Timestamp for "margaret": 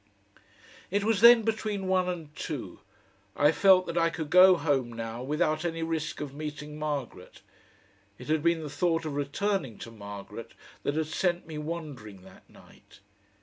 6.79-7.41, 9.91-10.55